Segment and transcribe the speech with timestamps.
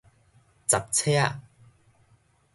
[0.67, 1.31] 雜脆仔